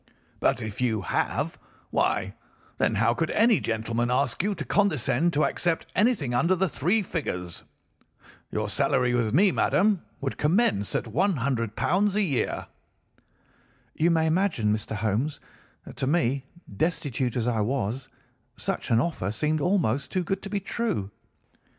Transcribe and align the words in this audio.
But 0.39 0.63
if 0.63 0.81
you 0.81 1.01
have 1.03 1.59
why, 1.91 2.33
then, 2.79 2.95
how 2.95 3.13
could 3.13 3.29
any 3.29 3.59
gentleman 3.59 4.09
ask 4.09 4.41
you 4.41 4.55
to 4.55 4.65
condescend 4.65 5.31
to 5.33 5.45
accept 5.45 5.85
anything 5.95 6.33
under 6.33 6.55
the 6.55 6.67
three 6.67 7.03
figures? 7.03 7.61
Your 8.51 8.67
salary 8.67 9.13
with 9.13 9.31
me, 9.31 9.51
madam, 9.51 10.01
would 10.19 10.39
commence 10.39 10.95
at 10.95 11.03
£ 11.03 11.07
100 11.07 11.79
a 12.15 12.21
year.' 12.23 12.65
"You 13.93 14.09
may 14.09 14.25
imagine, 14.25 14.73
Mr. 14.73 14.95
Holmes, 14.95 15.39
that 15.85 15.97
to 15.97 16.07
me, 16.07 16.45
destitute 16.77 17.35
as 17.35 17.47
I 17.47 17.59
was, 17.61 18.09
such 18.57 18.89
an 18.89 18.99
offer 18.99 19.29
seemed 19.29 19.61
almost 19.61 20.11
too 20.11 20.23
good 20.23 20.41
to 20.41 20.49
be 20.49 20.59
true. 20.59 21.11